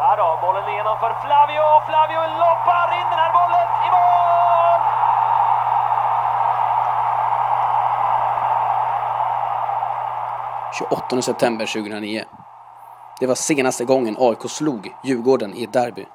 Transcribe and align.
Här 0.00 0.16
då, 0.16 0.38
bollen 0.42 0.68
igenom 0.68 0.96
för 1.02 1.12
Flavio. 1.24 1.64
Flavio 1.88 2.20
loppar 2.42 2.88
in 3.00 3.08
den 3.12 3.18
här 3.22 3.32
bollen 3.38 3.68
i 3.86 3.88
mål! 3.94 4.80
–28 10.72 11.20
september 11.20 11.66
2009. 11.66 12.24
Det 13.20 13.26
var 13.26 13.34
senaste 13.34 13.84
gången 13.84 14.16
AIK 14.18 14.50
slog 14.50 14.94
Djurgården 15.04 15.54
i 15.54 15.64
ett 15.64 15.72
derby. 15.72 16.06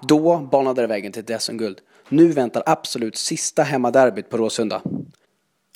Då 0.00 0.36
banade 0.38 0.80
det 0.80 0.86
vägen 0.86 1.12
till 1.12 1.32
ett 1.32 1.42
SM-guld. 1.42 1.78
Nu 2.08 2.32
väntar 2.32 2.62
absolut 2.66 3.16
sista 3.16 3.62
hemmaderbyt 3.62 4.30
på 4.30 4.36
Råsunda. 4.36 4.80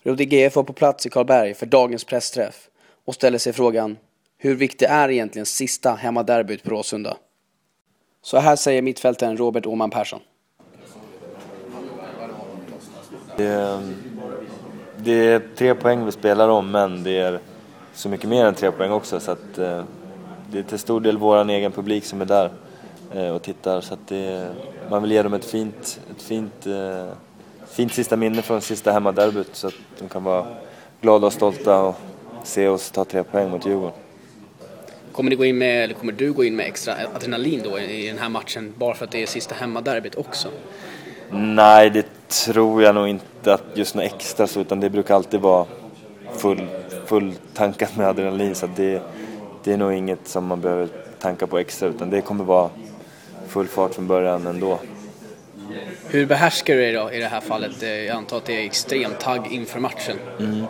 Rudi 0.04 0.24
GF 0.24 0.56
var 0.56 0.62
på 0.62 0.72
plats 0.72 1.06
i 1.06 1.10
Karlberg 1.10 1.54
för 1.54 1.66
dagens 1.66 2.04
pressträff 2.04 2.68
och 3.06 3.14
ställer 3.14 3.38
sig 3.38 3.52
frågan 3.52 3.96
hur 4.38 4.54
viktigt 4.54 4.88
är 4.88 5.10
egentligen 5.10 5.46
sista 5.46 5.94
hemmaderbyt 5.94 6.62
på 6.62 6.70
Råsunda? 6.70 7.16
Så 8.24 8.38
här 8.38 8.56
säger 8.56 8.82
mittfältaren 8.82 9.36
Robert 9.36 9.66
Åman 9.66 9.90
Persson. 9.90 10.20
Det 13.36 13.44
är, 13.44 13.80
det 14.96 15.12
är 15.12 15.42
tre 15.56 15.74
poäng 15.74 16.04
vi 16.04 16.12
spelar 16.12 16.48
om 16.48 16.70
men 16.70 17.02
det 17.02 17.18
är 17.18 17.40
så 17.94 18.08
mycket 18.08 18.28
mer 18.28 18.44
än 18.44 18.54
tre 18.54 18.70
poäng 18.70 18.90
också 18.90 19.20
så 19.20 19.30
att 19.30 19.58
eh, 19.58 19.84
det 20.50 20.58
är 20.58 20.62
till 20.62 20.78
stor 20.78 21.00
del 21.00 21.18
vår 21.18 21.50
egen 21.50 21.72
publik 21.72 22.04
som 22.04 22.20
är 22.20 22.24
där 22.24 22.50
eh, 23.14 23.28
och 23.28 23.42
tittar 23.42 23.80
så 23.80 23.94
att 23.94 24.08
det, 24.08 24.48
man 24.90 25.02
vill 25.02 25.12
ge 25.12 25.22
dem 25.22 25.34
ett 25.34 25.44
fint, 25.44 26.00
ett 26.10 26.22
fint, 26.22 26.66
eh, 26.66 27.08
fint 27.66 27.92
sista 27.92 28.16
minne 28.16 28.42
från 28.42 28.60
sista 28.60 28.92
hemmaderbyt 28.92 29.56
så 29.56 29.66
att 29.66 29.74
de 29.98 30.08
kan 30.08 30.24
vara 30.24 30.46
glada 31.00 31.26
och 31.26 31.32
stolta 31.32 31.82
och 31.82 31.96
se 32.42 32.68
oss 32.68 32.90
ta 32.90 33.04
tre 33.04 33.24
poäng 33.24 33.50
mot 33.50 33.66
Djurgården. 33.66 34.03
Kommer, 35.14 35.30
ni 35.30 35.36
gå 35.36 35.44
in 35.44 35.58
med, 35.58 35.84
eller 35.84 35.94
kommer 35.94 36.12
du 36.12 36.32
gå 36.32 36.44
in 36.44 36.56
med 36.56 36.66
extra 36.66 36.94
adrenalin 37.14 37.60
då 37.64 37.78
i 37.78 38.06
den 38.06 38.18
här 38.18 38.28
matchen 38.28 38.74
bara 38.76 38.94
för 38.94 39.04
att 39.04 39.10
det 39.10 39.22
är 39.22 39.26
sista 39.26 39.54
hemmaderbyt 39.54 40.14
också? 40.14 40.48
Nej, 41.30 41.90
det 41.90 42.06
tror 42.28 42.82
jag 42.82 42.94
nog 42.94 43.08
inte 43.08 43.54
att 43.54 43.64
just 43.74 43.94
något 43.94 44.04
extra 44.04 44.46
så 44.46 44.60
utan 44.60 44.80
det 44.80 44.90
brukar 44.90 45.14
alltid 45.14 45.40
vara 45.40 45.66
full, 46.36 46.66
full 47.06 47.34
tankat 47.54 47.96
med 47.96 48.08
adrenalin 48.08 48.54
så 48.54 48.68
det, 48.76 49.02
det 49.64 49.72
är 49.72 49.76
nog 49.76 49.92
inget 49.92 50.28
som 50.28 50.46
man 50.46 50.60
behöver 50.60 50.88
tanka 51.18 51.46
på 51.46 51.58
extra 51.58 51.88
utan 51.88 52.10
det 52.10 52.20
kommer 52.20 52.44
vara 52.44 52.70
full 53.48 53.66
fart 53.66 53.94
från 53.94 54.06
början 54.06 54.46
ändå. 54.46 54.78
Hur 56.08 56.26
behärskar 56.26 56.74
du 56.74 56.80
dig 56.80 56.92
då 56.92 57.12
i 57.12 57.18
det 57.18 57.28
här 57.28 57.40
fallet? 57.40 57.82
Jag 57.82 58.08
antar 58.08 58.36
att 58.36 58.44
det 58.44 58.60
är 58.60 58.64
extrem 58.64 59.10
tagg 59.20 59.52
inför 59.52 59.80
matchen. 59.80 60.16
Mm. 60.38 60.64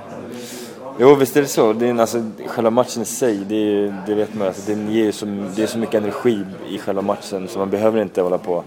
Jo, 0.99 1.15
visst 1.15 1.37
är 1.37 1.41
det 1.43 1.49
så. 1.49 1.73
Det 1.73 1.89
är, 1.89 1.99
alltså, 1.99 2.23
själva 2.47 2.71
matchen 2.71 3.03
i 3.03 3.05
sig, 3.05 3.37
det, 3.37 3.95
det 4.07 4.15
vet 4.15 4.35
man 4.35 4.47
alltså, 4.47 4.73
den 4.73 4.93
ger 4.93 5.13
så, 5.13 5.27
det 5.57 5.63
är 5.63 5.67
så 5.67 5.79
mycket 5.79 5.95
energi 5.95 6.45
i 6.69 6.79
själva 6.79 7.03
matchen 7.03 7.49
så 7.49 7.59
man 7.59 7.71
behöver 7.71 8.03
inte 8.03 8.23
hålla 8.23 8.39
på 8.39 8.55
och 8.55 8.65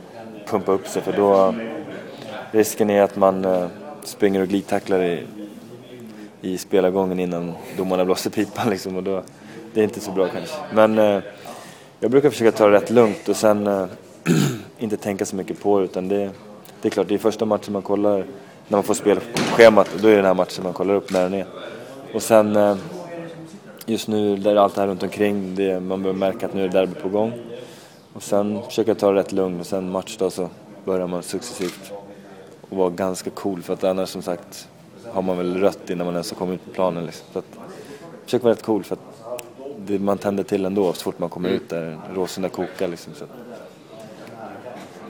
pumpa 0.48 0.72
upp 0.72 0.88
sig 0.88 1.02
för 1.02 1.14
då 1.14 1.56
risken 2.52 2.90
är 2.90 3.02
att 3.02 3.16
man 3.16 3.46
eh, 3.46 3.68
springer 4.04 4.42
och 4.42 4.48
glidtacklar 4.48 5.04
i, 5.04 5.24
i 6.42 6.58
spelargången 6.58 7.20
innan 7.20 7.54
domarna 7.78 8.06
blåser 8.06 8.30
pipan 8.30 8.70
liksom 8.70 8.96
och 8.96 9.04
då, 9.04 9.24
det 9.74 9.80
är 9.80 9.84
inte 9.84 10.00
så 10.00 10.12
bra 10.12 10.28
kanske. 10.28 10.56
Men 10.74 10.98
eh, 10.98 11.24
jag 12.00 12.12
brukar 12.12 12.30
försöka 12.30 12.58
ta 12.58 12.68
det 12.68 12.76
rätt 12.76 12.90
lugnt 12.90 13.30
och 13.30 13.36
sen 13.36 13.68
eh, 13.68 13.86
inte 14.80 14.98
tänka 14.98 15.26
så 15.26 15.36
mycket 15.36 15.62
på 15.62 15.80
det 15.80 15.86
utan 15.86 16.08
det, 16.08 16.30
det 16.82 16.88
är 16.88 16.90
klart, 16.90 17.08
det 17.08 17.14
är 17.14 17.20
första 17.20 17.46
matchen 17.46 17.74
man 17.74 17.82
kollar 17.82 18.18
när 18.68 18.78
man 18.78 18.84
får 18.84 18.94
spelschemat 18.94 19.94
och 19.94 20.02
då 20.02 20.08
är 20.08 20.12
det 20.12 20.18
den 20.18 20.26
här 20.26 20.34
matchen 20.34 20.64
man 20.64 20.74
kollar 20.74 20.94
upp 20.94 21.12
när 21.12 21.24
den 21.24 21.34
är. 21.34 21.46
Och 22.14 22.22
sen 22.22 22.56
eh, 22.56 22.78
just 23.86 24.08
nu, 24.08 24.38
där 24.38 24.56
allt 24.56 24.76
det 24.76 24.82
här 24.82 24.88
runt 24.88 25.04
omkring, 25.04 25.56
det, 25.56 25.80
man 25.80 26.04
börjar 26.04 26.16
märka 26.18 26.46
att 26.46 26.54
nu 26.54 26.64
är 26.64 26.68
det 26.68 26.80
derby 26.80 26.94
på 26.94 27.10
gång. 27.10 27.34
Och 28.14 28.24
sen 28.24 28.62
försöka 28.64 28.96
ta 28.96 29.12
det 29.12 29.20
rätt 29.20 29.32
lugnt 29.32 29.62
och 29.62 29.68
sen 29.68 29.92
matchdag 29.92 30.32
så 30.32 30.50
börjar 30.86 31.08
man 31.08 31.24
successivt 31.24 31.92
och 32.70 32.78
vara 32.78 32.90
ganska 32.90 33.30
cool 33.30 33.62
för 33.62 33.74
att 33.74 33.84
annars 33.84 34.10
som 34.10 34.22
sagt 34.22 34.68
har 35.12 35.22
man 35.22 35.38
väl 35.38 35.58
rött 35.58 35.90
innan 35.90 36.06
man 36.06 36.16
ens 36.16 36.32
har 36.32 36.38
kommit 36.38 36.62
ut 36.62 36.66
på 36.66 36.72
planen. 36.72 37.06
Liksom. 37.06 37.26
Så 37.34 37.40
att, 37.40 37.46
försök 38.26 38.44
vara 38.44 38.54
rätt 38.54 38.64
cool 38.64 38.84
för 38.84 38.96
att 38.96 39.02
det, 39.78 40.00
man 40.00 40.18
tänder 40.18 40.44
till 40.44 40.66
ändå 40.66 40.94
så 40.94 41.04
fort 41.04 41.20
man 41.20 41.30
kommer 41.30 41.50
ut 41.50 41.70
där 41.70 42.00
Råsunda 42.14 42.50
kokar 42.50 42.88
liksom. 42.88 43.14
Så. 43.14 43.26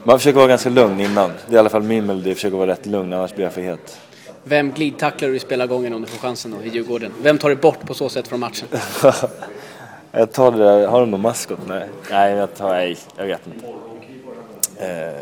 Man 0.03 0.19
försöker 0.19 0.37
vara 0.37 0.47
ganska 0.47 0.69
lugn 0.69 0.99
innan. 0.99 1.31
Det 1.47 1.53
är 1.53 1.55
i 1.55 1.59
alla 1.59 1.69
fall 1.69 1.83
min 1.83 2.05
melodi, 2.05 2.35
försöka 2.35 2.55
vara 2.55 2.71
rätt 2.71 2.85
lugn 2.85 3.13
annars 3.13 3.33
blir 3.35 3.45
jag 3.45 3.53
för 3.53 3.61
het. 3.61 3.99
Vem 4.47 4.71
glidtacklar 4.71 5.29
du 5.29 5.35
i 5.35 5.39
spelargången 5.39 5.93
om 5.93 6.01
du 6.01 6.07
får 6.07 6.17
chansen 6.17 6.51
då, 6.51 6.63
i 6.63 6.69
Djurgården? 6.69 7.11
Vem 7.21 7.37
tar 7.37 7.49
du 7.49 7.55
bort 7.55 7.79
på 7.85 7.93
så 7.93 8.09
sätt 8.09 8.27
från 8.27 8.39
matchen? 8.39 8.67
jag 10.11 10.31
tar 10.31 10.51
det 10.51 10.57
där, 10.57 10.87
har 10.87 10.99
du 10.99 11.05
någon 11.05 11.21
maskot? 11.21 11.59
Nej, 11.67 11.89
nej 12.11 12.35
jag 12.35 12.55
tar, 12.55 12.69
nej, 12.69 12.97
jag 13.17 13.25
vet 13.25 13.47
inte. 13.47 13.67
Eh, 14.77 15.13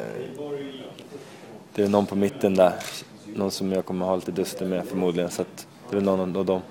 det 1.76 1.84
är 1.84 1.88
någon 1.88 2.06
på 2.06 2.16
mitten 2.16 2.56
där, 2.56 2.74
någon 3.26 3.52
som 3.52 3.72
jag 3.72 3.86
kommer 3.86 4.06
ha 4.06 4.16
lite 4.16 4.32
duster 4.32 4.66
med 4.66 4.86
förmodligen, 4.86 5.32
så 5.32 5.42
att 5.42 5.68
det 5.90 5.98
är 5.98 6.02
någon 6.02 6.36
av 6.38 6.46
dem. 6.46 6.62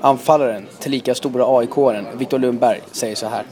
Anfallaren, 0.00 0.66
tillika 0.78 1.14
stora 1.14 1.58
AIK-aren, 1.58 2.06
Viktor 2.18 2.38
Lundberg, 2.38 2.80
säger 2.92 3.16
så 3.16 3.26
här. 3.26 3.44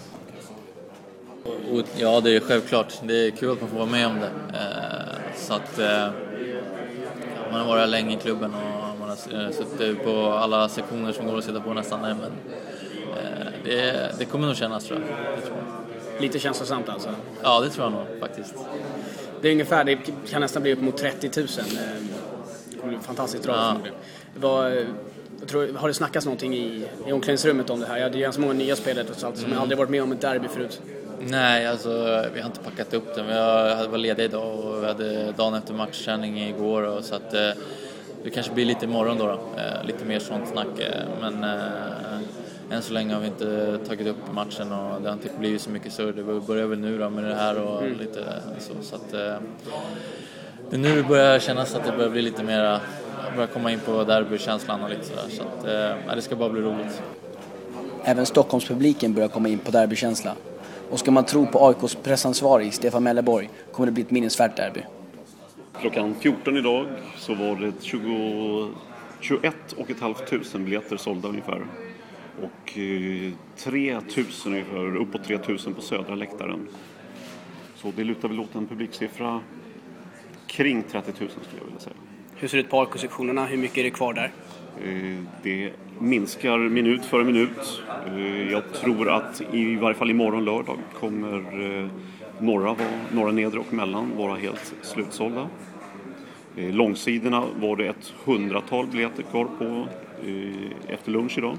Ja, 1.97 2.20
det 2.20 2.37
är 2.37 2.41
självklart. 2.41 2.94
Det 3.02 3.26
är 3.26 3.31
kul 3.31 3.52
att 3.52 3.60
man 3.60 3.70
får 3.70 3.76
vara 3.76 3.91
med 3.91 4.06
om 4.06 4.20
det. 4.20 4.31
Eh, 5.40 5.46
så 5.46 5.54
att 5.54 5.78
eh, 5.78 6.10
man 7.50 7.60
har 7.60 7.66
varit 7.66 7.88
länge 7.88 8.16
i 8.16 8.18
klubben 8.18 8.54
och 8.54 8.98
man 8.98 9.08
har 9.08 9.44
eh, 9.44 9.50
suttit 9.50 10.04
på 10.04 10.26
alla 10.26 10.68
sektioner 10.68 11.12
som 11.12 11.26
går 11.26 11.38
att 11.38 11.44
sitta 11.44 11.60
på 11.60 11.74
nästan. 11.74 12.00
Men 12.00 12.16
det, 13.64 14.14
det 14.18 14.24
kommer 14.24 14.46
nog 14.46 14.56
kännas 14.56 14.84
tror 14.84 15.00
jag. 15.00 15.44
tror 15.44 15.56
jag. 15.56 16.22
Lite 16.22 16.38
känslosamt 16.38 16.88
alltså? 16.88 17.14
Ja, 17.42 17.60
det 17.60 17.70
tror 17.70 17.84
jag 17.84 17.92
nog 17.92 18.20
faktiskt. 18.20 18.54
Det 19.40 19.48
är 19.48 19.52
ungefär, 19.52 19.84
det 19.84 19.98
kan 20.30 20.40
nästan 20.40 20.62
bli 20.62 20.72
upp 20.72 20.80
mot 20.80 20.96
30 20.96 21.40
000. 21.40 21.48
Fantastiskt 23.02 23.44
drag 23.44 23.56
ja. 23.56 23.76
Vad, 24.34 24.86
tror, 25.46 25.72
har 25.74 25.88
det 25.88 25.94
snackats 25.94 26.26
någonting 26.26 26.54
i, 26.54 26.86
i 27.06 27.12
omklädningsrummet 27.12 27.70
om 27.70 27.80
det 27.80 27.86
här? 27.86 28.10
Det 28.10 28.18
är 28.18 28.20
ganska 28.20 28.42
många 28.42 28.52
nya 28.52 28.76
spelare 28.76 29.04
trots 29.04 29.24
allt 29.24 29.36
som 29.36 29.46
mm. 29.46 29.58
aldrig 29.58 29.78
varit 29.78 29.90
med 29.90 30.02
om 30.02 30.12
ett 30.12 30.20
derby 30.20 30.48
förut. 30.48 30.80
Nej, 31.20 31.66
alltså 31.66 32.25
vi 32.34 32.41
har 32.41 32.47
inte 32.47 32.60
packat 32.60 32.94
upp 32.94 33.14
den. 33.14 33.28
Jag 33.28 33.88
var 33.88 33.98
ledig 33.98 34.25
idag 34.25 34.58
och 34.58 34.82
vi 34.82 34.86
hade 34.86 35.32
dagen 35.32 35.54
efter 35.54 35.75
matchträning 35.75 36.38
igår 36.38 36.82
och 36.82 37.04
så 37.04 37.14
att 37.14 37.34
eh, 37.34 37.50
det 38.25 38.31
kanske 38.31 38.53
blir 38.53 38.64
lite 38.64 38.84
imorgon 38.84 39.19
då, 39.19 39.26
då. 39.26 39.32
Eh, 39.32 39.84
lite 39.86 40.04
mer 40.04 40.19
sånt 40.19 40.48
snack. 40.48 40.78
Eh, 40.78 41.04
men 41.20 41.44
eh, 41.44 42.76
än 42.76 42.82
så 42.82 42.92
länge 42.92 43.14
har 43.14 43.20
vi 43.20 43.26
inte 43.26 43.78
tagit 43.88 44.06
upp 44.06 44.32
matchen 44.32 44.72
och 44.72 45.03
det 45.03 45.08
har 45.08 45.12
inte 45.12 45.28
blivit 45.38 45.62
så 45.62 45.70
mycket 45.70 45.92
större. 45.92 46.12
Det 46.12 46.22
börjar 46.22 46.66
väl 46.66 46.78
nu 46.78 46.98
då 46.98 47.10
med 47.10 47.25
det 47.25 47.34
här 47.34 47.62
och 47.62 47.82
mm. 47.82 47.98
lite 47.98 48.25
så. 48.58 48.72
så 48.82 48.97
att, 48.97 49.14
eh, 49.14 49.34
det 50.70 50.76
är 50.76 50.78
nu 50.78 50.97
det 50.97 51.08
börjar 51.08 51.38
kännas 51.38 51.75
att 51.75 51.84
det 51.84 51.92
börjar 51.92 52.10
bli 52.10 52.22
lite 52.22 52.42
mera, 52.42 52.81
börjar 53.34 53.48
komma 53.48 53.72
in 53.72 53.81
på 53.81 54.04
derbykänslan 54.04 54.82
och 54.82 54.91
lite 54.91 55.04
sådär. 55.04 55.25
Så 55.31 55.42
att, 55.42 55.66
eh, 56.08 56.14
det 56.14 56.22
ska 56.22 56.37
bara 56.37 56.48
bli 56.48 56.62
roligt. 56.62 57.02
Även 58.04 58.26
Stockholmspubliken 58.26 59.14
börjar 59.14 59.28
komma 59.28 59.48
in 59.48 59.58
på 59.58 59.70
derbykänsla. 59.70 60.34
Och 60.90 60.98
ska 60.98 61.10
man 61.10 61.24
tro 61.24 61.46
på 61.46 61.68
AIKs 61.68 61.94
pressansvarig 61.94 62.74
Stefan 62.74 63.02
Melleborg 63.02 63.50
kommer 63.72 63.86
det 63.86 63.92
bli 63.92 64.02
ett 64.02 64.10
minnesvärt 64.10 64.56
derby. 64.56 64.80
Klockan 65.80 66.14
14 66.20 66.56
idag 66.56 66.86
så 67.16 67.34
var 67.34 67.56
det 67.56 67.72
20, 67.80 68.68
21 69.20 69.72
och 69.72 69.90
ett 69.90 70.00
halvt 70.00 70.26
tusen 70.26 70.64
biljetter 70.64 70.96
sålda 70.96 71.28
ungefär. 71.28 71.66
Och 72.42 72.78
3 73.56 73.90
eh, 73.90 74.00
000 74.16 74.26
ungefär, 74.46 74.96
uppåt 74.96 75.24
3 75.24 75.38
000 75.48 75.58
på 75.74 75.80
södra 75.80 76.14
läktaren. 76.14 76.68
Så 77.76 77.92
det 77.96 78.04
lutar 78.04 78.28
väl 78.28 78.40
åt 78.40 78.54
en 78.54 78.66
publiksiffra 78.66 79.40
kring 80.46 80.82
30 80.82 81.12
000 81.20 81.30
skulle 81.30 81.58
jag 81.58 81.64
vilja 81.64 81.80
säga. 81.80 81.96
Hur 82.34 82.48
ser 82.48 82.56
det 82.56 82.64
ut 82.64 82.70
på 82.70 82.80
AIK-sektionerna? 82.80 83.46
Hur 83.46 83.56
mycket 83.56 83.78
är 83.78 83.84
det 83.84 83.90
kvar 83.90 84.12
där? 84.12 84.32
Eh, 84.85 85.25
det 85.43 85.73
minskar 85.99 86.59
minut 86.59 87.05
för 87.05 87.25
minut. 87.25 87.82
Eh, 88.06 88.50
jag 88.50 88.73
tror 88.73 89.11
att 89.11 89.43
i 89.53 89.77
varje 89.77 89.94
fall 89.94 90.11
imorgon 90.11 90.44
lördag 90.44 90.79
kommer 91.00 91.62
eh, 91.62 91.88
norra, 92.38 92.77
norra 93.12 93.32
nedre 93.32 93.61
och 93.61 93.73
mellan 93.73 94.17
vara 94.17 94.35
helt 94.35 94.75
slutsålda. 94.82 95.49
Långsidorna 96.56 97.44
var 97.61 97.77
det 97.77 97.87
ett 97.87 98.12
hundratal 98.25 98.87
biljetter 98.87 99.23
kvar 99.23 99.49
på 99.59 99.87
efter 100.88 101.11
lunch 101.11 101.38
idag. 101.38 101.56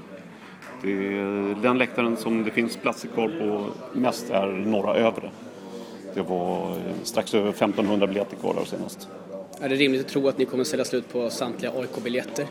den 1.62 1.78
läktaren 1.78 2.16
som 2.16 2.44
det 2.44 2.50
finns 2.50 2.76
platser 2.76 3.08
kvar 3.08 3.28
på 3.28 3.66
mest 3.98 4.30
är 4.30 4.46
norra 4.46 4.94
övre. 4.94 5.30
Det 6.14 6.22
var 6.22 6.76
strax 7.02 7.34
över 7.34 7.50
1500 7.50 8.06
biljetter 8.06 8.36
kvar 8.36 8.54
där 8.54 8.64
senast. 8.64 9.08
Är 9.62 9.68
det 9.68 9.74
rimligt 9.74 10.00
att 10.00 10.08
tro 10.08 10.28
att 10.28 10.38
ni 10.38 10.44
kommer 10.44 10.64
sälja 10.64 10.84
slut 10.84 11.12
på 11.12 11.30
samtliga 11.30 11.72
AIK-biljetter? 11.72 12.46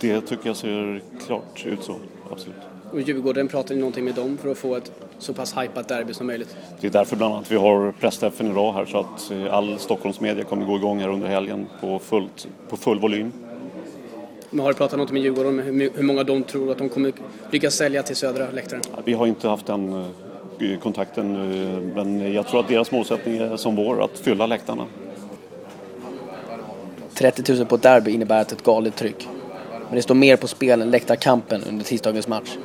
Det 0.00 0.20
tycker 0.20 0.46
jag 0.46 0.56
ser 0.56 1.02
klart 1.26 1.66
ut 1.66 1.82
så, 1.82 1.96
absolut. 2.30 2.56
Och 2.92 3.00
Djurgården, 3.00 3.48
pratar 3.48 3.74
ni 3.74 3.80
någonting 3.80 4.04
med 4.04 4.14
dem 4.14 4.38
för 4.42 4.50
att 4.50 4.58
få 4.58 4.76
ett 4.76 4.92
så 5.18 5.34
pass 5.34 5.56
hypat 5.56 5.88
derby 5.88 6.14
som 6.14 6.26
möjligt? 6.26 6.56
Det 6.80 6.86
är 6.86 6.90
därför 6.90 7.16
bland 7.16 7.34
annat 7.34 7.52
vi 7.52 7.56
har 7.56 7.92
pressträffen 7.92 8.50
idag 8.50 8.72
här 8.72 8.86
så 8.86 8.98
att 8.98 9.30
eh, 9.30 9.54
all 9.54 9.78
Stockholmsmedia 9.78 10.44
kommer 10.44 10.66
gå 10.66 10.76
igång 10.76 11.00
här 11.00 11.08
under 11.08 11.28
helgen 11.28 11.66
på, 11.80 11.98
fullt, 11.98 12.48
på 12.68 12.76
full 12.76 12.98
volym. 12.98 13.32
Men 14.50 14.60
har 14.60 14.72
du 14.72 14.78
pratat 14.78 14.98
något 14.98 15.12
med 15.12 15.22
Djurgården 15.22 15.52
om 15.52 15.58
hur, 15.58 15.90
hur 15.94 16.02
många 16.02 16.22
de 16.22 16.42
tror 16.42 16.72
att 16.72 16.78
de 16.78 16.88
kommer 16.88 17.12
lyckas 17.50 17.74
sälja 17.74 18.02
till 18.02 18.16
södra 18.16 18.50
läktaren? 18.50 18.82
Vi 19.04 19.12
har 19.12 19.26
inte 19.26 19.48
haft 19.48 19.66
den 19.66 19.92
eh, 20.60 20.78
kontakten 20.78 21.36
eh, 21.36 21.80
men 21.94 22.32
jag 22.32 22.46
tror 22.46 22.60
att 22.60 22.68
deras 22.68 22.90
målsättning 22.90 23.36
är 23.36 23.56
som 23.56 23.76
vår, 23.76 24.04
att 24.04 24.18
fylla 24.18 24.46
läktarna. 24.46 24.86
30 27.18 27.52
000 27.52 27.66
på 27.66 27.74
ett 27.74 27.82
derby 27.82 28.10
innebär 28.10 28.40
att 28.40 28.52
ett 28.52 28.62
galet 28.62 28.96
tryck. 28.96 29.28
Men 29.70 29.96
det 29.96 30.02
står 30.02 30.14
mer 30.14 30.36
på 30.36 30.48
spel 30.48 30.82
än 30.82 30.90
läktarkampen 30.90 31.64
under 31.64 31.84
tisdagens 31.84 32.28
match. 32.28 32.56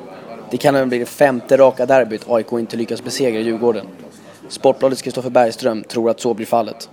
Det 0.52 0.58
kan 0.58 0.76
även 0.76 0.90
bli 0.90 0.98
det 1.00 1.06
femte 1.06 1.58
raka 1.58 1.86
derbyt 1.86 2.30
AIK 2.30 2.52
inte 2.52 2.78
lyckas 2.78 3.04
besegra 3.04 3.40
Djurgården. 3.40 3.88
Sportbladets 4.48 5.02
Kristoffer 5.02 5.30
Bergström 5.30 5.84
tror 5.84 6.10
att 6.10 6.20
så 6.20 6.34
blir 6.34 6.46
fallet. 6.46 6.90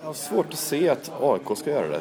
Jag 0.00 0.06
har 0.06 0.14
svårt 0.14 0.52
att 0.52 0.58
se 0.58 0.88
att 0.88 1.10
AIK 1.20 1.58
ska 1.58 1.70
göra 1.70 1.88
det. 1.88 2.00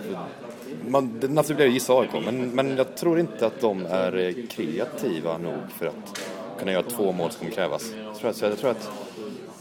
Man, 0.88 1.20
det 1.20 1.28
naturligt 1.28 1.58
blir 1.58 1.68
att 1.68 1.74
gissa 1.74 1.94
AIK, 1.94 2.10
men, 2.26 2.50
men 2.50 2.78
jag 2.78 2.96
tror 2.96 3.20
inte 3.20 3.46
att 3.46 3.62
de 3.62 3.86
är 3.86 4.18
eh, 4.18 4.34
kreativa 4.50 5.38
nog 5.38 5.60
för 5.78 5.86
att 5.86 6.22
kunna 6.60 6.72
göra 6.72 6.84
två 6.84 7.12
mål 7.12 7.32
som 7.32 7.40
kommer 7.40 7.52
krävas. 7.52 7.92
Jag 8.06 8.16
tror 8.16 8.30
att, 8.30 8.42
jag 8.42 8.60
tror 8.60 8.72
att 8.72 8.90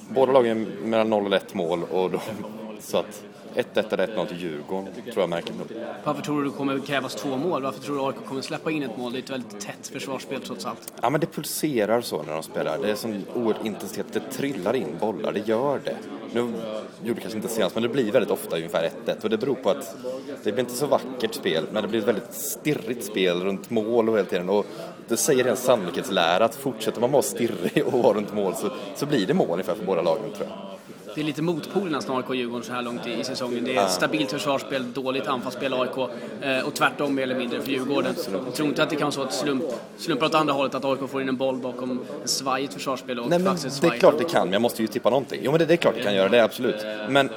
båda 0.09 0.33
lagen 0.33 0.67
är 0.83 0.87
mellan 0.87 1.11
0 1.11 1.27
och 1.27 1.33
1 1.33 1.55
mål 1.55 1.83
och 1.91 2.11
de, 2.11 2.21
så 2.81 2.99
att 2.99 3.23
1-1 3.55 3.95
eller 3.95 4.07
1-0 4.07 4.27
till 4.27 4.41
Djurgården 4.41 4.93
tror 4.95 5.23
jag 5.23 5.29
märkligt 5.29 5.59
nog. 5.59 5.67
Varför 6.05 6.23
tror 6.23 6.43
du 6.43 6.51
det 6.51 6.57
kommer 6.57 6.79
krävas 6.79 7.15
två 7.15 7.37
mål? 7.37 7.63
Varför 7.63 7.81
tror 7.81 7.97
du 7.97 8.03
AIK 8.03 8.27
kommer 8.27 8.43
släppa 8.43 8.71
in 8.71 8.83
ett 8.83 8.97
mål? 8.99 9.13
Det 9.13 9.19
är 9.19 9.23
ett 9.23 9.31
väldigt 9.31 9.61
tätt 9.61 9.89
försvarsspel 9.89 10.41
trots 10.41 10.67
allt. 10.67 10.93
Ja 11.03 11.11
men 11.11 11.21
det 11.21 11.27
pulserar 11.27 12.01
så 12.01 12.23
när 12.23 12.33
de 12.33 12.43
spelar. 12.43 12.79
Det 12.79 12.91
är 12.91 12.95
som 12.95 13.25
oerhört 13.35 13.67
intensitet. 13.67 14.07
Det 14.13 14.21
trillar 14.21 14.75
in 14.75 14.97
bollar, 15.01 15.33
det 15.33 15.49
gör 15.49 15.81
det. 15.85 15.97
Nu 16.33 16.41
gjorde 16.41 17.15
det 17.15 17.21
kanske 17.21 17.37
inte 17.37 17.49
senast 17.49 17.75
men 17.75 17.83
det 17.83 17.89
blir 17.89 18.13
väldigt 18.13 18.31
ofta 18.31 18.57
ungefär 18.57 18.91
1-1 19.07 19.23
och 19.23 19.31
det 19.31 19.39
beror 19.39 19.55
på 19.55 19.71
att 19.71 19.97
det 20.43 20.53
blir 20.53 20.61
inte 20.61 20.75
så 20.75 20.87
vackert 20.87 21.35
spel 21.35 21.65
men 21.73 21.83
det 21.83 21.89
blir 21.89 22.01
ett 22.01 22.09
väldigt 22.09 22.35
stirrigt 22.35 23.05
spel 23.05 23.41
runt 23.41 23.71
mål 23.71 24.09
och 24.09 24.19
hela 24.19 24.29
tiden 24.29 24.49
och 24.49 24.67
det 25.09 25.17
säger 25.17 25.45
en 25.45 25.57
sannolikhetslära 25.57 26.45
att 26.45 26.55
fortsätter 26.55 27.01
man 27.01 27.13
vara 27.13 27.23
stirrig 27.23 27.87
och 27.87 28.03
vara 28.03 28.17
runt 28.17 28.35
mål 28.35 28.55
så, 28.55 28.71
så 28.97 29.07
blir 29.07 29.27
det 29.27 29.35
mål 29.35 29.51
ungefär 29.51 29.75
för 29.75 29.85
båda 29.85 30.03
lagen 30.03 30.33
tror 30.33 30.49
jag. 30.49 30.71
Det 31.15 31.21
är 31.21 31.25
lite 31.25 31.43
motpolerna 31.43 32.01
snarare 32.01 32.25
och 32.27 32.37
Djurgården 32.37 32.65
så 32.65 32.73
här 32.73 32.83
långt 32.83 33.07
i, 33.07 33.21
i 33.21 33.25
säsongen. 33.25 33.65
Det 33.65 33.77
är 33.77 33.87
stabilt 33.89 34.31
försvarsspel, 34.31 34.93
dåligt 34.93 35.27
anfallsspel 35.27 35.75
AIK 35.75 35.97
eh, 36.43 36.67
och 36.67 36.75
tvärtom 36.75 37.15
mer 37.15 37.23
eller 37.23 37.35
mindre 37.35 37.61
för 37.61 37.71
Djurgården. 37.71 38.15
Jag 38.47 38.55
tror 38.55 38.69
inte 38.69 38.83
att 38.83 38.91
det 38.91 38.97
kan 38.97 39.03
vara 39.03 39.13
så 39.13 39.23
att 39.23 39.35
slump, 39.35 39.65
slumpar 39.97 40.27
åt 40.27 40.35
andra 40.35 40.53
hållet, 40.53 40.75
att 40.75 40.85
AIK 40.85 41.11
får 41.11 41.23
in 41.23 41.29
en 41.29 41.37
boll 41.37 41.57
bakom 41.57 41.91
en 41.91 42.29
svajigt 42.29 42.75
försvarsspel 42.75 43.21
och 43.21 43.29
Nej, 43.29 43.39
men 43.39 43.57
det 43.81 43.87
är 43.87 43.99
klart 43.99 44.19
det 44.19 44.25
kan, 44.25 44.43
men 44.43 44.53
jag 44.53 44.63
måste 44.63 44.83
ju 44.83 44.89
tippa 44.89 45.11
någonting. 45.11 45.41
Jo 45.43 45.51
men 45.51 45.59
det, 45.59 45.67
det 45.67 45.75
är 45.75 45.77
klart 45.77 45.95
det 45.97 46.03
kan 46.03 46.15
göra 46.21 46.29
det, 46.29 46.45
absolut. 46.45 46.87
Men 47.09 47.31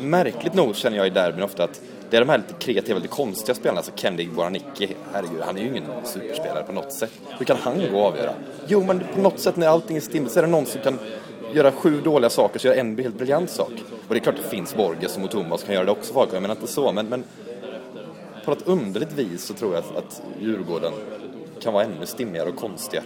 märkligt 0.00 0.54
nog 0.54 0.76
känner 0.76 0.96
jag 0.96 1.06
i 1.06 1.10
derbyn 1.10 1.42
ofta 1.42 1.64
att 1.64 1.80
det 2.10 2.16
är 2.16 2.20
de 2.20 2.28
här 2.28 2.38
lite 2.38 2.54
kreativa, 2.58 2.98
lite 2.98 3.08
konstiga 3.08 3.54
spelarna, 3.54 3.78
alltså 3.78 3.92
Kendig 3.96 4.32
Boranicki, 4.32 4.88
herregud, 5.12 5.40
han 5.40 5.56
är 5.56 5.60
ju 5.60 5.68
ingen 5.68 5.84
superspelare 6.04 6.62
på 6.62 6.72
något 6.72 6.92
sätt. 6.92 7.10
Hur 7.38 7.46
kan 7.46 7.56
han 7.56 7.92
gå 7.92 7.98
och 7.98 8.06
avgöra? 8.06 8.32
Jo, 8.66 8.84
men 8.84 9.02
på 9.14 9.20
något 9.20 9.38
sätt 9.38 9.56
när 9.56 9.68
allting 9.68 9.96
är 9.96 10.00
stimmigt 10.00 10.32
så 10.32 10.38
är 10.38 10.42
det 10.42 10.50
någon 10.50 10.66
som 10.66 10.80
kan 10.80 10.98
göra 11.52 11.72
sju 11.72 12.00
dåliga 12.00 12.30
saker 12.30 12.58
så 12.58 12.66
gör 12.66 12.74
en 12.74 12.98
helt 12.98 13.14
briljant 13.14 13.50
sak. 13.50 13.72
Och 14.08 14.14
det 14.14 14.16
är 14.16 14.20
klart 14.20 14.36
det 14.42 14.56
finns 14.56 14.74
Borges 14.74 15.14
och 15.16 15.22
Mutumba 15.22 15.58
som 15.58 15.66
kan 15.66 15.74
göra 15.74 15.84
det 15.84 15.90
också 15.90 16.28
jag 16.32 16.42
menar 16.42 16.54
inte 16.54 16.66
så, 16.66 16.92
men, 16.92 17.06
men 17.06 17.24
på 18.44 18.50
något 18.50 18.66
underligt 18.66 19.12
vis 19.12 19.44
så 19.44 19.54
tror 19.54 19.74
jag 19.74 19.84
att, 19.84 19.96
att 19.96 20.22
Djurgården 20.40 20.92
kan 21.62 21.72
vara 21.72 21.84
ännu 21.84 22.06
stimmigare 22.06 22.48
och 22.48 22.56
konstigare. 22.56 23.04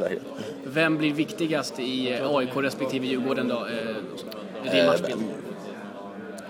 läget. 0.00 0.22
Vem 0.64 0.96
blir 0.98 1.12
viktigast 1.12 1.78
i 1.78 2.12
eh, 2.12 2.36
AIK 2.36 2.50
respektive 2.54 3.06
Djurgården 3.06 3.48
då? 3.48 3.66
Eh, 3.66 4.72
I 4.72 4.76
din 4.76 4.86
matchbild? 4.86 5.22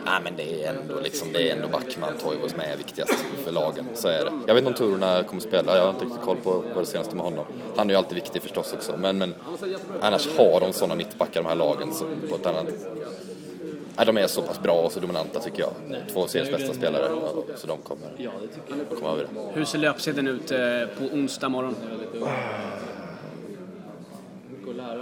Nej 0.05 0.21
men 0.25 0.37
det 0.37 0.65
är 0.65 0.75
ändå 0.75 1.01
liksom, 1.01 1.29
det 1.33 1.51
är 1.51 1.57
ändå 1.57 1.69
Backman, 1.69 2.13
Toivo 2.23 2.49
som 2.49 2.61
är 2.61 2.77
viktigast 2.77 3.25
för 3.45 3.53
lagen. 3.53 3.89
Så 3.95 4.09
är 4.09 4.25
det. 4.25 4.33
Jag 4.47 4.55
vet 4.55 4.67
inte 4.67 4.69
om 4.69 4.75
Turuna 4.75 5.23
kommer 5.23 5.43
spela, 5.43 5.77
jag 5.77 5.83
har 5.83 5.91
inte 5.91 6.05
riktigt 6.05 6.23
koll 6.23 6.37
på 6.37 6.65
vad 6.75 6.83
det 6.83 6.87
senaste 6.87 7.17
med 7.17 7.25
honom. 7.25 7.45
Han 7.77 7.87
är 7.91 7.95
ju 7.95 7.99
alltid 7.99 8.15
viktig 8.15 8.43
förstås 8.43 8.73
också, 8.73 8.97
men, 8.97 9.19
men 9.19 9.35
annars 10.01 10.29
har 10.39 10.61
de 10.61 10.73
sådana 10.73 10.95
mittbackar 10.95 11.43
de 11.43 11.49
här 11.49 11.55
lagen 11.55 11.95
som 11.95 12.09
på 12.31 12.35
ett 12.35 12.47
annat... 12.47 12.67
Nej, 13.97 14.07
de 14.07 14.17
är 14.17 14.27
så 14.27 14.43
pass 14.43 14.63
bra 14.63 14.73
och 14.73 14.93
så 14.93 15.01
dominanta 15.01 15.41
tycker 15.41 15.63
jag. 15.63 15.71
Två 16.13 16.27
seriens 16.27 16.51
bästa 16.51 16.75
spelare, 16.75 17.09
så 17.57 17.67
de 17.67 17.79
kommer 17.79 18.09
komma 18.95 19.11
över 19.11 19.23
det. 19.23 19.41
Hur 19.55 19.65
ser 19.65 19.79
löpsedeln 19.79 20.29
ut 20.29 20.51
eh, 20.51 20.59
på 20.99 21.05
onsdag 21.05 21.49
morgon? 21.49 21.77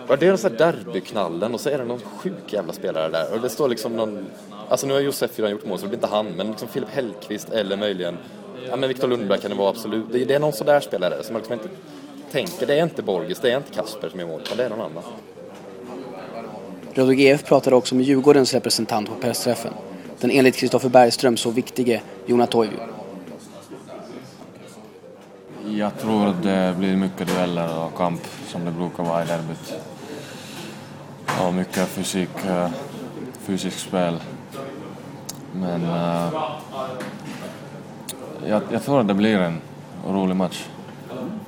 Ja, 0.08 0.16
det 0.16 0.26
är 0.26 0.30
en 0.30 0.38
sån 0.38 0.50
här 0.50 0.58
derbyknallen 0.58 1.54
och 1.54 1.60
så 1.60 1.70
är 1.70 1.78
det 1.78 1.84
någon 1.84 2.00
sjuk 2.00 2.52
jävla 2.52 2.72
spelare 2.72 3.08
där. 3.08 3.34
Och 3.34 3.40
det 3.40 3.48
står 3.48 3.68
liksom 3.68 3.96
någon... 3.96 4.26
Alltså 4.68 4.86
nu 4.86 4.94
har 4.94 5.00
Josef 5.00 5.38
redan 5.38 5.52
gjort 5.52 5.66
mål 5.66 5.78
så 5.78 5.84
det 5.84 5.88
blir 5.88 5.96
inte 5.96 6.06
han, 6.06 6.26
men 6.26 6.46
liksom 6.46 6.68
Filip 6.68 6.88
Hellqvist 6.88 7.52
eller 7.52 7.76
möjligen... 7.76 8.18
Ja 8.68 8.76
men 8.76 8.88
Viktor 8.88 9.08
Lundberg 9.08 9.40
kan 9.40 9.50
det 9.50 9.56
vara 9.56 9.70
absolut. 9.70 10.04
Det, 10.12 10.24
det 10.24 10.34
är 10.34 10.40
någon 10.40 10.52
sån 10.52 10.66
där 10.66 10.80
spelare 10.80 11.22
som 11.22 11.32
man 11.32 11.42
liksom 11.42 11.52
inte 11.52 11.68
tänker. 12.30 12.66
Det 12.66 12.78
är 12.78 12.82
inte 12.82 13.02
Borges, 13.02 13.40
det 13.40 13.50
är 13.50 13.56
inte 13.56 13.72
Kasper 13.72 14.08
som 14.08 14.20
är 14.20 14.26
mål, 14.26 14.40
utan 14.40 14.56
det 14.56 14.64
är 14.64 14.70
någon 14.70 14.80
annan. 14.80 15.02
Radio 16.96 17.14
GF 17.14 17.44
pratade 17.44 17.76
också 17.76 17.94
med 17.94 18.04
Djurgårdens 18.04 18.54
representant 18.54 19.08
på 19.08 19.14
pressträffen. 19.14 19.72
Den 20.20 20.30
enligt 20.30 20.56
Kristoffer 20.56 20.88
Bergström 20.88 21.36
så 21.36 21.50
viktige 21.50 22.00
Jona 22.26 22.46
Toivio. 22.46 22.78
Jag 25.68 25.98
tror 25.98 26.26
att 26.26 26.42
det 26.42 26.74
blir 26.78 26.96
mycket 26.96 27.28
dueller 27.28 27.78
och 27.78 27.96
kamp 27.96 28.20
som 28.46 28.64
det 28.64 28.70
brukar 28.70 29.04
vara 29.04 29.24
i 29.24 29.26
derbyt. 29.26 29.74
Och 31.42 31.54
mycket 31.54 31.88
fysik, 31.88 32.44
eh, 32.46 32.70
fysiskt 33.40 33.80
spel. 33.80 34.20
Men 35.52 35.84
eh, 35.84 36.32
jag, 38.46 38.62
jag 38.72 38.84
tror 38.84 39.00
att 39.00 39.08
det 39.08 39.14
blir 39.14 39.38
en 39.38 39.60
rolig 40.08 40.36
match. 40.36 40.64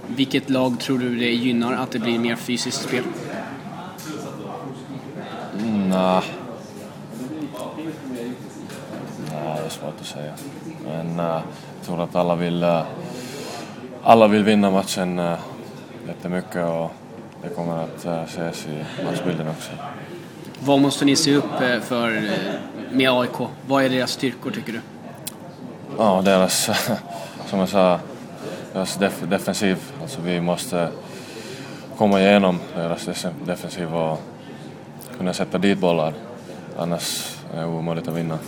Vilket 0.06 0.50
lag 0.50 0.81
tror 0.81 0.98
du 0.98 1.16
det 1.16 1.32
gynnar 1.32 1.72
att 1.72 1.90
det 1.90 1.98
blir 1.98 2.19
mer 2.19 2.37
fysiskt 2.37 2.82
spel? 2.82 3.04
Nja. 5.96 6.22
Nja, 9.31 9.56
det 9.60 9.66
är 9.66 9.69
svårt 9.69 10.00
att 10.00 10.06
säga. 10.06 10.32
Men 10.84 11.19
jag 11.19 11.43
tror 11.84 12.02
att 12.02 12.16
alla 12.16 12.34
vill, 12.34 12.62
eh, 12.62 12.82
alla 14.02 14.28
vill 14.28 14.44
vinna 14.44 14.70
matchen 14.70 15.19
uh, 15.19 15.38
jättemycket 16.08 16.64
och 16.64 16.93
det 17.43 17.48
kommer 17.48 17.82
att 17.82 18.06
uh, 18.06 18.22
ses 18.22 18.66
i 18.66 19.04
matchbilden 19.04 19.48
också. 19.48 19.70
Vad 20.60 20.81
måste 20.81 21.04
ni 21.04 21.16
se 21.16 21.34
upp 21.34 21.60
eh, 21.60 21.81
för 21.81 22.16
eh, 22.16 22.22
med 22.93 23.10
AIK? 23.10 23.48
Vad 23.66 23.84
är 23.84 23.88
deras 23.88 24.10
styrkor 24.10 24.50
tycker 24.50 24.72
du? 24.72 24.81
Ja, 25.98 26.22
deras, 26.25 26.64
som 27.46 27.58
jag 27.58 27.69
sa, 27.69 28.00
deras 28.72 28.96
def 28.96 29.22
defensiv. 29.22 29.79
Alltså 30.03 30.20
vi 30.20 30.41
måste 30.41 30.88
komma 31.96 32.20
igenom 32.20 32.58
deras 32.74 33.26
defensiv 33.46 33.94
och 33.94 34.20
kunna 35.19 35.32
sätta 35.32 35.58
dit 35.58 35.79
bollar. 35.79 36.15
Annars 36.79 37.37
är 37.55 37.61
det 37.61 37.67
omöjligt 37.67 38.08
att 38.08 38.15
vinna. 38.15 38.39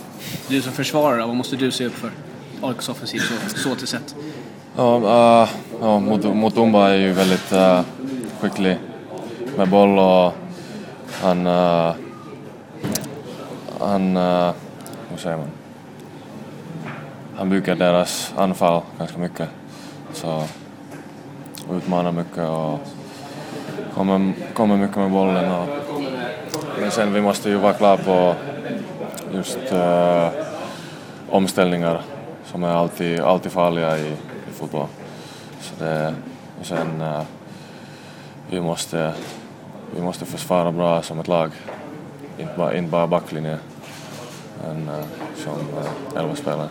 Du 0.47 0.61
som 0.61 0.73
försvarare, 0.73 1.25
vad 1.25 1.35
måste 1.35 1.55
du 1.55 1.71
se 1.71 1.85
upp 1.85 1.93
för? 1.93 2.11
AIKs 2.61 2.89
offensiv 2.89 3.19
så, 3.19 3.59
så 3.59 3.75
till 3.75 3.87
sätt. 3.87 4.15
Ja, 4.75 4.95
uh, 4.97 5.49
ja 5.81 5.99
Mut- 5.99 6.33
Mutumba 6.33 6.89
är 6.89 6.95
ju 6.95 7.13
väldigt 7.13 7.53
uh, 7.53 7.81
skicklig 8.39 8.77
med 9.57 9.69
boll 9.69 9.99
och 9.99 10.33
han... 11.21 11.47
Uh, 11.47 11.93
han... 13.79 14.17
Uh, 14.17 14.51
hur 15.09 15.17
säger 15.17 15.37
man? 15.37 15.47
Han 17.37 17.49
bygger 17.49 17.75
deras 17.75 18.33
anfall 18.37 18.81
ganska 18.97 19.17
mycket. 19.17 19.49
Så 20.13 20.43
utmanar 21.71 22.11
mycket 22.11 22.49
och 22.49 22.79
kommer, 23.93 24.33
kommer 24.53 24.77
mycket 24.77 24.97
med 24.97 25.11
bollen. 25.11 25.51
Och, 25.51 25.67
men 26.79 26.91
sen 26.91 27.13
vi 27.13 27.21
måste 27.21 27.49
ju 27.49 27.55
vara 27.55 27.73
klara 27.73 27.97
på 27.97 28.35
just 29.33 29.59
uh, 29.73 30.29
omställningar 31.29 32.01
som 32.45 32.63
är 32.63 32.67
alltid, 32.67 33.19
alltid 33.19 33.51
farliga 33.51 33.97
i, 33.97 34.07
i 34.49 34.53
fotboll. 34.53 34.87
Så 35.61 35.83
det, 35.83 36.13
och 36.59 36.65
sen 36.65 37.01
uh, 37.01 37.21
vi, 38.49 38.61
måste, 38.61 39.13
vi 39.95 40.01
måste 40.01 40.25
försvara 40.25 40.71
bra 40.71 41.01
som 41.01 41.19
ett 41.19 41.27
lag. 41.27 41.51
Inte 42.37 42.53
bara, 42.57 42.77
inte 42.77 42.91
bara 42.91 43.07
backlinje, 43.07 43.57
men 44.63 44.89
uh, 44.89 45.05
som 45.35 45.53
uh, 45.53 46.19
elva 46.19 46.35
spelare. 46.35 46.69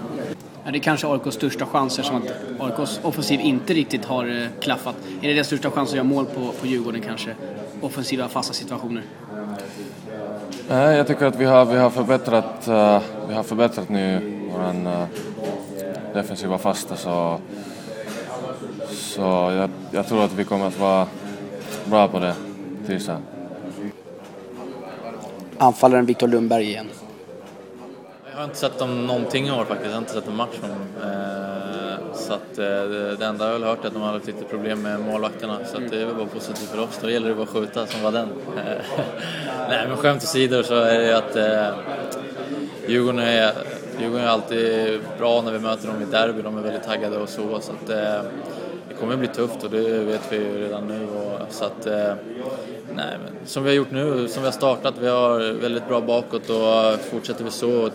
Ja, 0.64 0.70
det 0.72 0.78
är 0.78 0.80
kanske 0.80 1.06
AIKs 1.06 1.34
största 1.34 1.66
chanser 1.66 2.02
som 2.02 2.16
att 2.16 2.30
AIKs 2.60 3.00
offensiv 3.02 3.40
inte 3.40 3.74
riktigt 3.74 4.04
har 4.04 4.48
klaffat. 4.60 4.96
Är 5.22 5.28
det 5.28 5.34
deras 5.34 5.46
största 5.46 5.70
chans 5.70 5.90
att 5.90 5.96
göra 5.96 6.04
mål 6.04 6.26
på, 6.26 6.52
på 6.60 6.66
Djurgården 6.66 7.02
kanske? 7.02 7.34
Offensiva 7.80 8.28
fasta 8.28 8.52
situationer. 8.52 9.02
Nej, 10.70 10.96
jag 10.96 11.06
tycker 11.06 11.26
att 11.26 11.36
vi 11.36 11.44
har, 11.44 11.64
vi 11.64 11.76
har 11.76 11.90
förbättrat, 11.90 12.68
uh, 12.68 13.00
vi 13.28 13.34
har 13.34 13.42
förbättrat 13.42 13.88
nu 13.88 14.20
vår 14.52 14.60
uh, 14.60 15.04
defensiva 16.14 16.58
fasta 16.58 16.96
så, 16.96 17.40
så 18.88 19.20
jag, 19.20 19.70
jag 19.90 20.06
tror 20.06 20.24
att 20.24 20.32
vi 20.32 20.44
kommer 20.44 20.66
att 20.66 20.78
vara 20.78 21.06
bra 21.84 22.08
på 22.08 22.18
det 22.18 22.34
tisdag. 22.86 23.18
Anfallaren 25.58 26.06
Viktor 26.06 26.28
Lundberg 26.28 26.64
igen. 26.64 26.88
Jag 28.30 28.38
har 28.38 28.44
inte 28.44 28.56
sett 28.56 28.78
dem 28.78 29.06
någonting 29.06 29.46
i 29.46 29.50
år 29.50 29.64
faktiskt. 29.64 29.84
Jag 29.84 29.92
har 29.92 29.98
inte 29.98 30.12
sett 30.12 30.28
en 30.28 30.36
match 30.36 30.54
från. 30.60 30.70
Eh, 30.70 31.77
så 32.28 32.34
att 32.34 32.58
eh, 32.58 32.64
det 33.18 33.26
enda 33.26 33.52
jag 33.52 33.58
har 33.58 33.66
hört 33.66 33.84
är 33.84 33.86
att 33.86 33.94
de 33.94 34.02
har 34.02 34.12
haft 34.12 34.26
lite 34.26 34.44
problem 34.44 34.82
med 34.82 35.00
målvakterna. 35.00 35.58
Så 35.64 35.76
att 35.76 35.90
det 35.90 36.02
är 36.02 36.06
väl 36.06 36.14
bara 36.14 36.26
positivt 36.26 36.68
för 36.68 36.80
oss. 36.80 36.98
Då 37.02 37.10
gäller 37.10 37.28
det 37.28 37.34
bara 37.34 37.42
att 37.42 37.48
skjuta 37.48 37.86
som 37.86 38.02
var 38.02 38.12
den. 38.12 38.28
Nej 39.68 39.88
men 39.88 39.96
skämt 39.96 40.22
åsido 40.22 40.62
så 40.62 40.74
är 40.74 40.98
det 40.98 41.16
att 41.16 41.36
eh, 41.36 41.78
Djurgården 42.88 43.18
är, 43.20 43.52
Djurgården 44.00 44.24
är 44.24 44.28
alltid 44.28 45.00
bra 45.18 45.42
när 45.42 45.52
vi 45.52 45.58
möter 45.58 45.86
dem 45.86 46.02
i 46.02 46.04
derby. 46.04 46.42
De 46.42 46.58
är 46.58 46.62
väldigt 46.62 46.84
taggade 46.84 47.16
och 47.16 47.28
så. 47.28 47.60
så 47.60 47.72
att, 47.72 47.90
eh, 47.90 48.30
det 48.88 48.94
kommer 49.00 49.16
bli 49.16 49.28
tufft 49.28 49.64
och 49.64 49.70
det 49.70 49.98
vet 49.98 50.32
vi 50.32 50.36
ju 50.36 50.64
redan 50.64 50.86
nu. 50.86 51.06
Och, 51.06 51.52
så 51.54 51.64
att, 51.64 51.86
eh, 51.86 52.12
nej, 52.98 53.16
men 53.24 53.46
som 53.46 53.64
vi 53.64 53.70
har 53.70 53.76
gjort 53.76 53.90
nu, 53.90 54.28
som 54.28 54.42
vi 54.42 54.46
har 54.46 54.52
startat, 54.52 54.94
vi 55.00 55.08
har 55.08 55.52
väldigt 55.52 55.88
bra 55.88 56.00
bakåt 56.00 56.50
och 56.50 57.00
fortsätter 57.10 57.44
vi 57.44 57.50
så 57.50 57.70
och 57.82 57.90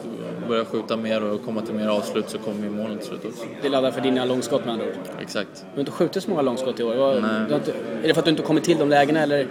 börjar 0.47 0.65
skjuta 0.65 0.97
mer 0.97 1.23
och 1.23 1.45
komma 1.45 1.61
till 1.61 1.73
mer 1.75 1.87
avslut 1.87 2.29
så 2.29 2.37
kommer 2.37 2.61
vi 2.61 2.69
målen 2.69 2.97
till 2.97 3.07
slut 3.07 3.25
också. 3.25 3.43
Det 3.61 3.69
laddar 3.69 3.91
för 3.91 4.01
dina 4.01 4.25
långskott 4.25 4.65
med 4.65 4.73
andra 4.73 4.85
ord. 4.85 4.93
Exakt. 5.21 5.47
Du 5.53 5.75
har 5.75 5.79
inte 5.79 5.91
skjutit 5.91 6.23
så 6.23 6.29
många 6.29 6.41
långskott 6.41 6.79
i 6.79 6.83
år. 6.83 6.95
Vad- 6.95 7.21
Nej. 7.21 7.29
inte, 7.53 7.71
är 8.03 8.07
det 8.07 8.13
för 8.13 8.19
att 8.21 8.25
du 8.25 8.31
inte 8.31 8.43
kommit 8.43 8.63
till 8.63 8.77
de 8.77 8.89
lägena 8.89 9.19
eller 9.19 9.37
är 9.39 9.47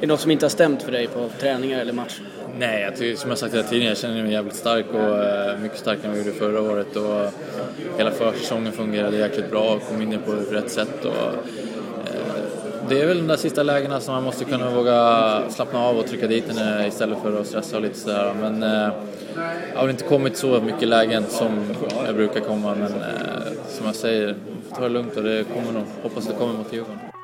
det 0.00 0.06
något 0.06 0.20
som 0.20 0.30
inte 0.30 0.44
har 0.44 0.50
stämt 0.50 0.82
för 0.82 0.92
dig 0.92 1.06
på 1.06 1.28
träningar 1.40 1.80
eller 1.80 1.92
match? 1.92 2.20
Nej, 2.58 2.82
jag 2.82 2.96
tycker, 2.96 3.16
som 3.20 3.30
jag 3.30 3.38
sagt 3.38 3.54
hela 3.54 3.62
tiden, 3.64 3.86
jag 3.86 3.96
känner 3.98 4.22
mig 4.22 4.32
jävligt 4.32 4.54
stark 4.54 4.86
och 4.94 5.24
eh, 5.24 5.58
mycket 5.58 5.78
starkare 5.78 6.04
än 6.04 6.10
vad 6.10 6.18
jag 6.18 6.26
gjorde 6.26 6.38
förra 6.38 6.60
året. 6.60 6.96
Och 6.96 7.32
hela 7.98 8.10
försäsongen 8.10 8.72
fungerade 8.72 9.16
jäkligt 9.16 9.50
bra 9.50 9.60
och 9.74 9.82
kom 9.88 10.02
in 10.02 10.18
på 10.26 10.32
rätt 10.32 10.70
sätt. 10.70 11.04
Och, 11.04 11.12
eh, 11.12 11.32
det 12.88 13.00
är 13.00 13.06
väl 13.06 13.18
de 13.18 13.26
där 13.26 13.36
sista 13.36 13.62
lägena 13.62 14.00
som 14.00 14.14
man 14.14 14.24
måste 14.24 14.44
kunna 14.44 14.70
våga 14.70 15.42
slappna 15.50 15.80
av 15.80 15.98
och 15.98 16.06
trycka 16.06 16.26
dit 16.26 16.44
den 16.48 16.86
istället 16.86 17.18
för 17.22 17.40
att 17.40 17.46
stressa 17.46 17.76
och 17.76 17.82
lite 17.82 17.98
sådär. 17.98 18.34
Men 18.40 18.62
eh, 18.62 18.90
jag 19.74 19.80
har 19.80 19.88
inte 19.88 20.04
kommit 20.04 20.36
så 20.36 20.60
mycket 20.60 20.88
lägen 20.88 21.24
som 21.28 21.74
jag 22.06 22.14
brukar 22.14 22.40
komma. 22.40 22.74
Men 22.74 22.92
eh, 22.92 23.52
som 23.68 23.86
jag 23.86 23.94
säger, 23.94 24.34
ta 24.74 24.80
det 24.82 24.88
lugnt 24.88 25.16
och 25.16 25.22
det 25.22 25.44
kommer 25.44 25.72
nog, 25.72 25.84
hoppas 26.02 26.26
det 26.26 26.34
kommer 26.34 26.54
mot 26.54 26.72
Djurgården. 26.72 27.15